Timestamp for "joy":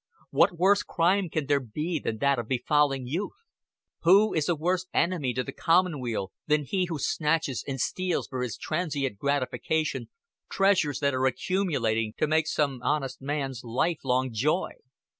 14.33-14.71